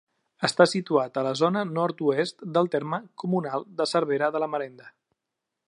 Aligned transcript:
Està 0.47 0.65
situat 0.69 1.19
a 1.21 1.23
la 1.27 1.33
zona 1.41 1.61
nord-oest 1.73 2.41
del 2.57 2.71
terme 2.77 3.01
comunal 3.25 3.69
de 3.83 3.87
Cervera 3.93 4.31
de 4.37 4.43
la 4.45 4.49
Marenda. 4.55 4.89